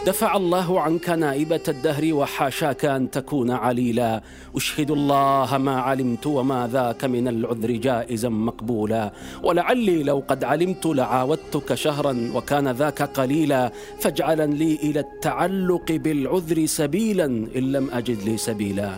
دفع 0.06 0.38
الله 0.38 0.82
عنك 0.82 1.10
نائبة 1.10 1.62
الدهر 1.68 2.14
وحاشاك 2.14 2.86
أن 2.86 3.12
تكون 3.12 3.52
عليلا. 3.52 4.22
أشهد 4.56 4.92
الله 4.92 5.58
ما 5.58 5.80
علمت 5.82 6.28
وما 6.28 6.70
ذاك 6.74 7.06
من 7.06 7.28
العذر 7.28 7.72
جائزا 7.72 8.30
مقبولا. 8.30 9.14
ولعلي 9.44 10.04
لو 10.04 10.24
قد 10.28 10.44
علمت 10.44 10.86
لعاودتك 10.86 11.74
شهرا 11.74 12.32
وكان 12.36 12.68
ذاك 12.72 13.02
قليلا. 13.02 13.72
فاجعلا 14.00 14.46
لي 14.54 14.76
إلى 14.84 15.00
التعلق 15.00 15.92
بالعذر 15.92 16.66
سبيلا 16.66 17.26
إن 17.26 17.72
لم 17.72 17.90
أجد 17.90 18.24
لي 18.24 18.38
سبيلا. 18.38 18.98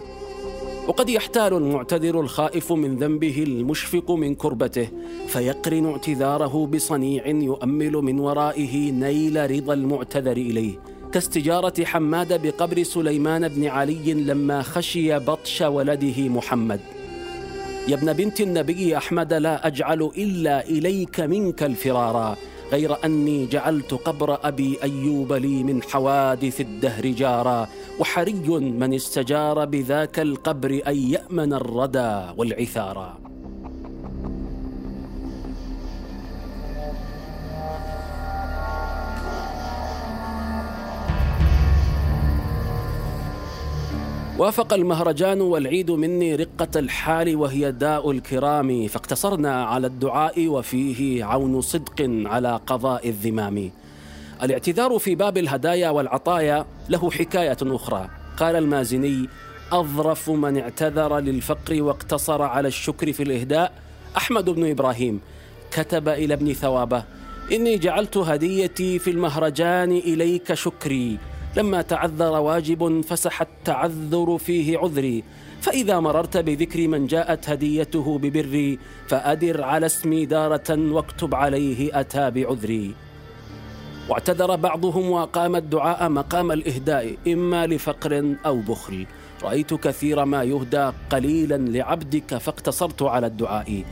وقد 0.88 1.10
يحتال 1.10 1.54
المعتذر 1.54 2.22
الخائف 2.22 2.72
من 2.72 2.96
ذنبه 2.96 3.44
المشفق 3.44 4.12
من 4.12 4.36
كربته 4.36 4.88
فيقرن 5.28 5.86
اعتذاره 5.86 6.66
بصنيع 6.66 7.28
يؤمل 7.28 7.92
من 7.92 8.20
ورائه 8.20 8.92
نيل 8.92 9.52
رضا 9.52 9.74
المعتذر 9.74 10.38
إليه. 10.38 10.80
كاستجارة 11.12 11.84
حماد 11.84 12.42
بقبر 12.42 12.84
سليمان 12.84 13.48
بن 13.48 13.66
علي 13.66 14.14
لما 14.14 14.62
خشي 14.62 15.20
بطش 15.20 15.62
ولده 15.62 16.30
محمد. 16.30 16.80
يا 17.88 17.96
ابن 17.96 18.14
بنت 18.14 18.42
النبي 18.42 18.98
أحمد 18.98 19.34
لا 19.34 19.68
أجعل 19.68 20.12
إلا 20.18 20.70
إليك 20.70 21.20
منك 21.20 21.64
الفرارا. 21.64 22.38
غير 22.72 23.06
أني 23.06 23.46
جعلت 23.46 23.94
قبر 23.94 24.48
أبي 24.48 24.78
أيوب 24.84 25.34
لي 25.34 25.64
من 25.64 25.84
حوادث 25.84 26.62
الدهر 26.62 27.08
جارا 27.08 27.68
وحري 28.00 28.34
من 28.60 28.94
استجار 28.94 29.66
بذاك 29.66 30.20
القبر 30.20 30.82
أن 30.88 30.98
يأمن 30.98 31.54
الردى 31.54 32.34
والعثارا. 32.38 33.27
وافق 44.38 44.74
المهرجان 44.74 45.42
والعيد 45.42 45.92
مني 45.92 46.36
رقة 46.36 46.68
الحال 46.80 47.36
وهي 47.36 47.72
داء 47.72 48.12
الكرام 48.12 48.88
فاقتصرنا 48.88 49.66
على 49.66 49.88
الدعاء 49.88 50.48
وفيه 50.48 51.24
عون 51.24 51.62
صدق 51.62 51.96
على 52.26 52.60
قضاء 52.68 53.10
الذمام. 53.10 53.72
الاعتذار 54.44 55.00
في 55.00 55.16
باب 55.16 55.38
الهدايا 55.38 55.90
والعطايا 55.90 56.66
له 56.90 57.12
حكاية 57.12 57.58
أخرى. 57.62 58.10
قال 58.38 58.56
المازني 58.56 59.30
أظرف 59.72 60.30
من 60.30 60.58
اعتذر 60.58 61.20
للفقر 61.20 61.82
واقتصر 61.82 62.42
على 62.42 62.68
الشكر 62.68 63.14
في 63.14 63.24
الإهداء. 63.24 63.74
أحمد 64.18 64.50
بن 64.50 64.70
إبراهيم 64.70 65.22
كتب 65.72 66.10
إلى 66.10 66.34
ابن 66.34 66.54
ثوابه 66.54 67.04
إني 67.52 67.78
جعلت 67.78 68.18
هديتي 68.18 69.00
في 69.00 69.10
المهرجان 69.10 69.92
إليك 69.92 70.54
شكري. 70.54 71.18
لما 71.58 71.82
تعذر 71.82 72.32
واجب 72.32 73.02
فسح 73.02 73.42
التعذر 73.42 74.38
فيه 74.38 74.78
عذري. 74.78 75.24
فإذا 75.62 76.00
مررت 76.00 76.38
بذكر 76.38 76.88
من 76.88 77.08
جاءت 77.08 77.50
هديته 77.50 78.18
ببري 78.18 78.80
فأدر 79.08 79.64
على 79.64 79.86
اسمي 79.86 80.26
دارة 80.26 80.70
واكتب 80.70 81.36
عليه 81.36 82.00
أتى 82.00 82.32
بعذري. 82.32 82.96
واعتذر 84.10 84.56
بعضهم 84.56 85.10
وأقام 85.10 85.56
الدعاء 85.56 86.10
مقام 86.10 86.52
الإهداء 86.52 87.18
إما 87.28 87.68
لفقر 87.68 88.36
أو 88.46 88.60
بخل. 88.60 89.06
رأيت 89.44 89.74
كثير 89.74 90.26
ما 90.26 90.44
يهدى 90.44 90.92
قليلا 91.10 91.58
لعبدك 91.58 92.38
فاقتصرت 92.38 93.04
على 93.04 93.28
الدعاء. 93.28 93.84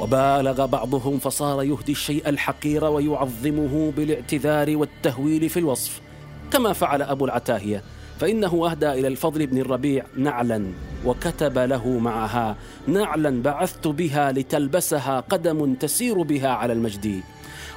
وبالغ 0.00 0.66
بعضهم 0.66 1.18
فصار 1.18 1.62
يهدي 1.62 1.92
الشيء 1.92 2.28
الحقير 2.28 2.84
ويعظمه 2.84 3.92
بالاعتذار 3.96 4.76
والتهويل 4.76 5.48
في 5.48 5.58
الوصف. 5.58 6.07
كما 6.52 6.72
فعل 6.72 7.02
أبو 7.02 7.24
العتاهية. 7.24 7.82
فإنه 8.20 8.70
أهدى 8.70 8.90
إلى 8.90 9.08
الفضل 9.08 9.46
بن 9.46 9.58
الربيع 9.58 10.04
نعلا 10.16 10.72
وكتب 11.04 11.58
له 11.58 11.88
معها. 11.88 12.56
نعلا 12.86 13.42
بعثت 13.42 13.88
بها 13.88 14.32
لتلبسها 14.32 15.20
قدم 15.20 15.74
تسير 15.74 16.22
بها 16.22 16.48
على 16.48 16.72
المجد. 16.72 17.22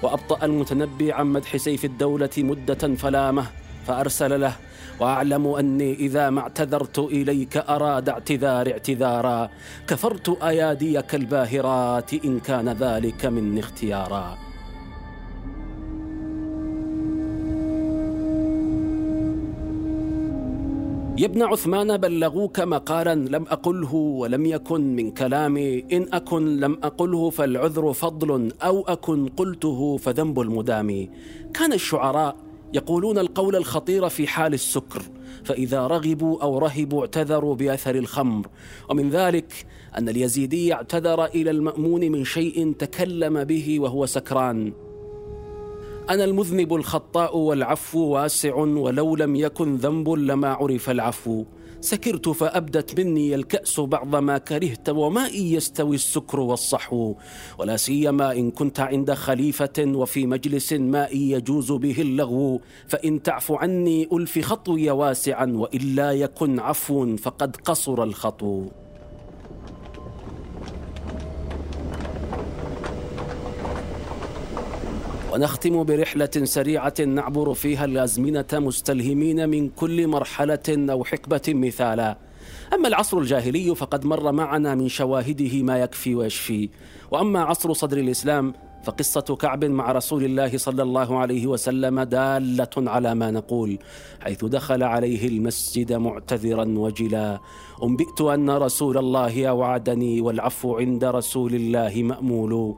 وأبطأ 0.04 0.46
المتنبي 0.46 1.12
عن 1.12 1.28
مدح 1.28 1.58
سيف 1.58 1.86
الدولة 1.86 2.30
مدة 2.38 2.96
فلامة 2.96 3.46
فأرسل 3.88 4.42
له 4.42 4.54
وأعلم 5.00 5.48
أني 5.48 5.94
إذا 5.94 6.30
ما 6.30 6.42
اعتذرت 6.42 7.00
إليك 7.00 7.58
أراد 7.58 8.10
اعتذار 8.10 8.72
اعتذارا. 8.72 9.50
كفرت 9.88 10.44
أياديك 10.44 11.16
الباهرات 11.16 12.14
إن 12.14 12.40
كان 12.40 12.70
ذلك 12.70 13.26
مني 13.26 13.60
اختيارا. 13.60 14.51
يا 21.22 21.26
ابن 21.26 21.42
عثمان 21.42 21.98
بلغوك 21.98 22.60
مقالا 22.60 23.16
لم 23.16 23.46
أقله 23.48 23.94
ولم 23.96 24.46
يكن 24.46 24.96
من 24.96 25.12
كلامي. 25.12 25.80
إن 25.80 26.08
أكن 26.14 26.60
لم 26.60 26.78
أقله 26.84 27.30
فالعذر 27.30 27.94
فضل 27.94 28.52
أو 28.62 28.82
أكن 28.82 29.28
قلته 29.28 29.98
فذنب 29.98 30.40
المدام. 30.40 31.10
كان 31.54 31.74
الشعراء 31.74 32.36
يقولون 32.74 33.18
القول 33.18 33.56
الخطير 33.56 34.10
في 34.10 34.28
حال 34.28 34.54
السكر 34.54 35.02
فإذا 35.44 35.88
رغبوا 35.88 36.44
أو 36.44 36.58
رهبوا 36.58 37.02
اعتذروا 37.02 37.56
بأثر 37.56 37.96
الخمر. 37.96 38.48
ومن 38.90 39.10
ذلك 39.10 39.66
أن 39.98 40.10
اليزيدي 40.10 40.74
اعتذر 40.74 41.26
إلى 41.26 41.52
المأمون 41.52 42.12
من 42.12 42.24
شيء 42.26 42.74
تكلم 42.80 43.44
به 43.44 43.80
وهو 43.80 44.06
سكران. 44.06 44.74
أنا 46.12 46.24
المذنب 46.24 46.74
الخطاء 46.74 47.38
والعفو 47.38 48.00
واسع 48.00 48.56
ولو 48.56 49.16
لم 49.16 49.36
يكن 49.36 49.76
ذنب 49.76 50.10
لما 50.10 50.48
عرف 50.48 50.90
العفو. 50.90 51.46
سكرت 51.82 52.30
فأبدت 52.30 53.00
مني 53.00 53.36
الكأس 53.36 53.80
بعض 53.80 54.16
ما 54.16 54.38
كرهت 54.38 54.90
وما 54.90 55.28
إن 55.28 55.42
يستوي 55.42 55.96
السكر 55.96 56.40
والصحو. 56.40 57.16
ولا 57.60 57.78
سيما 57.78 58.32
إن 58.32 58.52
كنت 58.52 58.80
عند 58.80 59.14
خليفة 59.14 59.78
وفي 59.80 60.28
مجلس 60.28 60.74
ما 60.74 61.12
إن 61.12 61.18
يجوز 61.18 61.72
به 61.72 62.02
اللغو. 62.02 62.62
فإن 62.88 63.24
تعف 63.24 63.52
عني 63.52 64.08
ألف 64.14 64.40
خطوي 64.40 64.92
واسعا 64.92 65.46
وإلا 65.46 66.12
يكن 66.12 66.60
عفو 66.60 67.16
فقد 67.16 67.56
قصر 67.56 68.04
الخطو. 68.04 68.66
ونختم 75.32 75.84
برحلة 75.84 76.30
سريعة 76.44 76.94
نعبر 77.08 77.54
فيها 77.54 77.86
الأزمنة 77.86 78.46
مستلهمين 78.54 79.50
من 79.50 79.70
كل 79.70 80.08
مرحلة 80.08 80.68
أو 80.70 81.04
حقبة 81.04 81.42
مثالا. 81.48 82.18
أما 82.74 82.88
العصر 82.88 83.18
الجاهلي 83.18 83.76
فقد 83.76 84.06
مر 84.06 84.32
معنا 84.32 84.76
من 84.76 84.88
شواهده 84.88 85.64
ما 85.64 85.80
يكفي 85.80 86.16
ويشفي. 86.16 86.70
وأما 87.12 87.42
عصر 87.42 87.74
صدر 87.74 87.98
الإسلام 87.98 88.54
فقصة 88.84 89.36
كعب 89.36 89.66
مع 89.66 89.92
رسول 89.92 90.24
الله 90.24 90.58
صلى 90.58 90.84
الله 90.84 91.18
عليه 91.18 91.48
وسلم 91.48 92.02
دالة 92.02 92.76
على 92.78 93.16
ما 93.16 93.32
نقول 93.32 93.80
حيث 94.20 94.46
دخل 94.46 94.84
عليه 94.84 95.28
المسجد 95.28 95.94
معتذرا 95.94 96.66
وجلا. 96.66 97.40
أنبئت 97.84 98.22
أن 98.22 98.50
رسول 98.50 98.98
الله 98.98 99.46
أوعدني 99.46 100.22
والعفو 100.22 100.78
عند 100.78 101.04
رسول 101.06 101.56
الله 101.56 102.04
مأمول. 102.04 102.76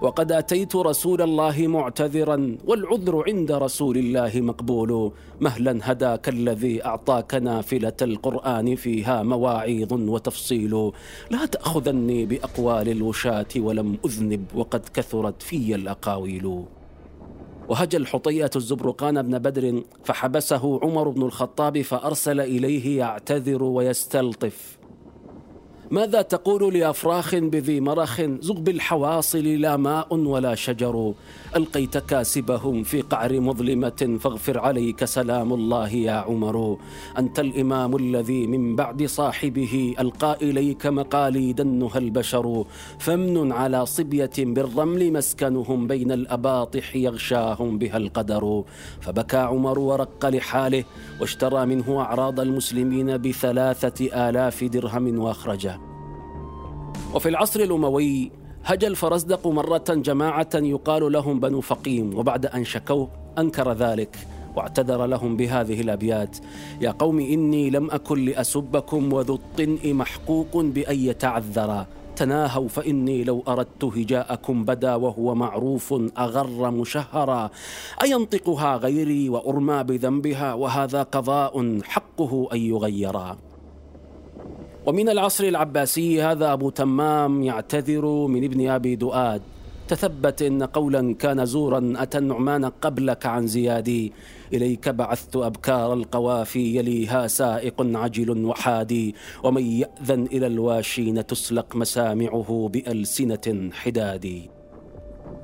وقد 0.00 0.32
أتيت 0.32 0.76
رسول 0.76 1.22
الله 1.22 1.66
معتذرا 1.66 2.56
والعذر 2.66 3.24
عند 3.26 3.52
رسول 3.52 3.98
الله 3.98 4.32
مقبول. 4.34 5.12
مهلا 5.40 5.78
هداك 5.82 6.28
الذي 6.28 6.84
أعطاك 6.84 7.34
نافلة 7.34 7.92
القرآن 8.02 8.74
فيها 8.74 9.22
مواعيظ 9.22 9.92
وتفصيل. 9.92 10.92
لا 11.30 11.46
تأخذني 11.46 12.26
بأقوال 12.26 12.88
الوشاة 12.88 13.46
ولم 13.56 13.96
أذنب 14.04 14.44
وقد 14.54 14.82
كثرت 14.94 15.42
في 15.42 15.74
الأقاويل. 15.74 16.64
وهجى 17.68 17.96
الحطية 17.96 18.50
الزبرقان 18.56 19.22
بن 19.22 19.38
بدر 19.38 19.82
فحبسه 20.04 20.80
عمر 20.82 21.08
بن 21.08 21.22
الخطاب 21.22 21.82
فأرسل 21.82 22.40
إليه 22.40 22.98
يعتذر 22.98 23.62
ويستلطف. 23.62 24.77
ماذا 25.90 26.22
تقول 26.22 26.74
لأفراخ 26.74 27.34
بذي 27.34 27.80
مرخ 27.80 28.20
زغ 28.20 28.58
بالحواصل 28.58 29.38
لا 29.44 29.76
ماء 29.76 30.14
ولا 30.14 30.54
شجر؟ 30.54 31.14
ألقيت 31.56 31.98
كاسبهم 31.98 32.82
في 32.82 33.00
قعر 33.00 33.40
مظلمة 33.40 34.18
فاغفر 34.20 34.58
عليك 34.58 35.04
سلام 35.04 35.52
الله 35.52 35.88
يا 35.88 36.12
عمر. 36.12 36.78
أنت 37.18 37.40
الإمام 37.40 37.96
الذي 37.96 38.46
من 38.46 38.76
بعد 38.76 39.06
صاحبه 39.06 39.94
ألقى 40.00 40.38
إليك 40.42 40.86
مقاليد 40.86 41.56
دنها 41.56 41.98
البشر. 41.98 42.64
فمن 42.98 43.52
على 43.52 43.86
صبية 43.86 44.30
بالرمل 44.38 45.12
مسكنهم 45.12 45.86
بين 45.86 46.12
الأباطح 46.12 46.96
يغشاهم 46.96 47.78
بها 47.78 47.96
القدر. 47.96 48.64
فبكى 49.00 49.36
عمر 49.36 49.78
ورق 49.78 50.26
لحاله 50.26 50.84
واشترى 51.20 51.66
منه 51.66 52.00
أعراض 52.00 52.40
المسلمين 52.40 53.16
بثلاثة 53.16 54.28
آلاف 54.28 54.64
درهم 54.64 55.18
وأخرجه. 55.18 55.77
وفي 57.14 57.28
العصر 57.28 57.60
الأموي 57.60 58.30
هجى 58.64 58.86
الفرزدق 58.86 59.46
مرة 59.46 59.84
جماعة 59.88 60.48
يقال 60.54 61.12
لهم 61.12 61.40
بنو 61.40 61.60
فقيم 61.60 62.18
وبعد 62.18 62.46
أن 62.46 62.64
شكوا 62.64 63.06
أنكر 63.38 63.72
ذلك 63.72 64.16
واعتذر 64.56 65.06
لهم 65.06 65.36
بهذه 65.36 65.80
الأبيات. 65.80 66.36
يا 66.80 66.90
قوم 66.90 67.20
إني 67.20 67.70
لم 67.70 67.90
أكن 67.90 68.24
لأسبكم 68.24 69.12
وذو 69.12 69.34
الطنء 69.34 69.92
محقوق 69.92 70.56
بأن 70.56 70.98
يتعذرا 70.98 71.86
تناهوا 72.16 72.68
فإني 72.68 73.24
لو 73.24 73.42
أردت 73.48 73.84
هجاءكم 73.84 74.64
بدا 74.64 74.94
وهو 74.94 75.34
معروف 75.34 75.94
أغر 76.18 76.70
مشهرا. 76.70 77.50
أينطقها 78.02 78.76
غيري 78.76 79.28
وأرمى 79.28 79.82
بذنبها 79.84 80.54
وهذا 80.54 81.02
قضاء 81.02 81.80
حقه 81.84 82.48
أن 82.52 82.58
يغيرا. 82.58 83.38
ومن 84.88 85.08
العصر 85.08 85.44
العباسي 85.44 86.22
هذا 86.22 86.52
أبو 86.52 86.70
تمام 86.70 87.42
يعتذر 87.42 88.26
من 88.26 88.44
ابن 88.44 88.68
أبي 88.68 88.96
دؤاد. 88.96 89.42
تثبت 89.88 90.42
إن 90.42 90.62
قولا 90.62 91.14
كان 91.14 91.44
زورا 91.46 91.92
أتى 91.96 92.18
النعمان 92.18 92.64
قبلك 92.64 93.26
عن 93.26 93.46
زيادي. 93.46 94.12
إليك 94.52 94.88
بعثت 94.88 95.36
أبكار 95.36 95.92
القوافي 95.92 96.76
يليها 96.76 97.26
سائق 97.26 97.96
عجل 97.96 98.44
وحادي. 98.44 99.14
ومن 99.44 99.62
يأذن 99.62 100.26
إلى 100.32 100.46
الواشين 100.46 101.26
تسلق 101.26 101.76
مسامعه 101.76 102.70
بألسنة 102.72 103.70
حدادي. 103.72 104.50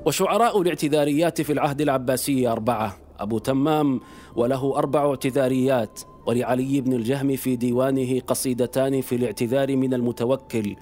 وشعراء 0.05 0.61
الاعتذاريات 0.61 1.41
في 1.41 1.53
العهد 1.53 1.81
العباسي 1.81 2.47
أربعة. 2.47 2.97
أبو 3.19 3.37
تمام 3.37 4.01
وله 4.35 4.77
أربع 4.77 5.09
اعتذاريات. 5.09 6.01
ولعلي 6.25 6.81
بن 6.81 6.93
الجهم 6.93 7.35
في 7.35 7.55
ديوانه 7.55 8.19
قصيدتان 8.19 9.01
في 9.01 9.15
الاعتذار 9.15 9.75
من 9.75 9.93
المتوكل. 9.93 10.75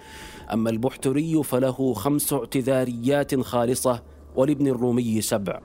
أما 0.54 0.70
البحتري 0.70 1.44
فله 1.44 1.94
خمس 1.94 2.34
اعتذاريات 2.34 3.40
خالصة 3.40 4.04
ولابن 4.36 4.68
الرومي 4.68 5.22
سبع. 5.22 5.62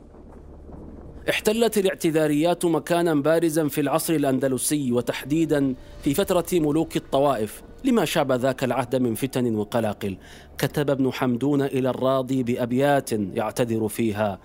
احتلت 1.30 1.78
الاعتذاريات 1.78 2.64
مكانا 2.64 3.14
بارزا 3.14 3.68
في 3.68 3.80
العصر 3.80 4.14
الأندلسي 4.14 4.92
وتحديدا 4.92 5.74
في 6.02 6.14
فترة 6.14 6.46
ملوك 6.52 6.96
الطوائف 6.96 7.62
لما 7.84 8.04
شاب 8.04 8.32
ذاك 8.32 8.64
العهد 8.64 8.96
من 8.96 9.14
فتن 9.14 9.54
وقلاقل. 9.54 10.16
كتب 10.58 10.90
ابن 10.90 11.12
حمدون 11.12 11.62
إلى 11.62 11.90
الراضي 11.90 12.42
بأبيات 12.42 13.12
يعتذر 13.12 13.88
فيها. 13.88 14.40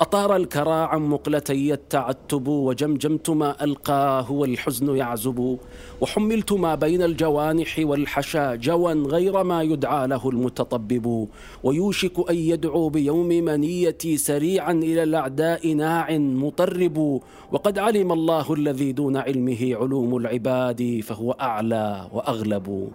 أطار 0.00 0.36
الكرى 0.36 0.88
عن 0.90 1.02
مقلتي 1.02 1.72
التعتب 1.72 2.48
وجمجمت 2.48 3.30
ما 3.30 3.64
ألقاه 3.64 4.32
والحزن 4.32 4.96
يعزب 4.96 5.58
وحملت 6.00 6.52
ما 6.52 6.74
بين 6.74 7.02
الجوانح 7.02 7.78
والحشا 7.78 8.54
جوا 8.54 8.92
غير 8.92 9.42
ما 9.42 9.62
يدعى 9.62 10.06
له 10.06 10.28
المتطبب 10.28 11.28
ويوشك 11.64 12.30
أن 12.30 12.36
يدعو 12.36 12.88
بيوم 12.88 13.28
منيتي 13.28 14.16
سريعا 14.16 14.72
إلى 14.72 15.02
الأعداء 15.02 15.72
ناع 15.72 16.18
مطرب 16.18 17.20
وقد 17.52 17.78
علم 17.78 18.12
الله 18.12 18.52
الذي 18.54 18.92
دون 18.92 19.16
علمه 19.16 19.76
علوم 19.80 20.16
العباد 20.16 21.00
فهو 21.04 21.30
أعلى 21.32 22.08
وأغلب. 22.12 22.88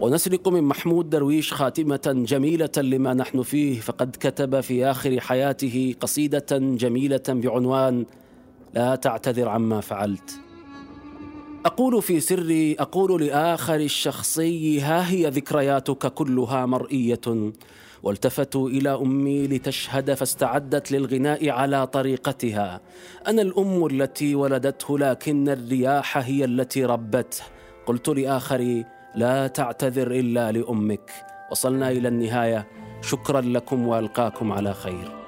ونسرق 0.00 0.48
من 0.48 0.64
محمود 0.64 1.10
درويش 1.10 1.52
خاتمة 1.52 2.24
جميلة 2.28 2.70
لما 2.78 3.14
نحن 3.14 3.42
فيه 3.42 3.80
فقد 3.80 4.16
كتب 4.20 4.60
في 4.60 4.86
آخر 4.86 5.20
حياته 5.20 5.94
قصيدة 6.00 6.46
جميلة 6.52 7.22
بعنوان 7.28 8.06
لا 8.74 8.94
تعتذر 8.94 9.48
عما 9.48 9.80
فعلت. 9.80 10.40
أقول 11.66 12.02
في 12.02 12.20
سري 12.20 12.74
أقول 12.74 13.26
لآخر 13.26 13.74
الشخصي 13.74 14.80
ها 14.80 15.10
هي 15.10 15.28
ذكرياتك 15.28 16.06
كلها 16.06 16.66
مرئية. 16.66 17.52
والتفتوا 18.02 18.68
إلى 18.68 18.94
أمي 18.94 19.46
لتشهد 19.46 20.14
فاستعدت 20.14 20.92
للغناء 20.92 21.50
على 21.50 21.86
طريقتها. 21.86 22.80
أنا 23.26 23.42
الأم 23.42 23.86
التي 23.86 24.34
ولدته 24.34 24.98
لكن 24.98 25.48
الرياح 25.48 26.18
هي 26.18 26.44
التي 26.44 26.84
ربته. 26.84 27.42
قلت 27.86 28.08
لآخري 28.08 28.84
لا 29.16 29.46
تعتذر 29.46 30.10
إلا 30.10 30.52
لأمك. 30.52 31.10
وصلنا 31.50 31.90
إلى 31.90 32.08
النهاية. 32.08 32.66
شكرا 33.02 33.40
لكم 33.40 33.88
وألقاكم 33.88 34.52
على 34.52 34.74
خير. 34.74 35.23